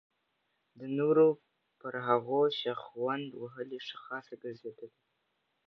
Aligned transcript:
د 0.79 0.81
نورو 0.97 1.27
پر 1.81 1.93
هغو 2.07 2.41
شخوند 2.61 3.27
وهل 3.41 3.67
یې 3.75 3.81
ښه 3.87 3.97
خاصه 4.05 4.33
ګرځېدلې. 4.43 4.89